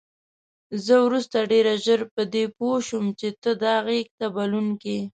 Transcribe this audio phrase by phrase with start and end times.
[0.85, 4.99] زه وروسته ډېره ژر په دې پوه شوم چې ته دا غېږ ته بلونکی.